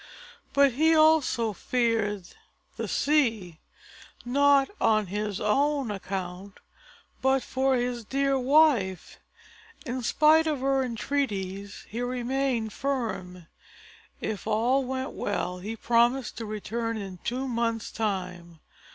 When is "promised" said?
15.75-16.35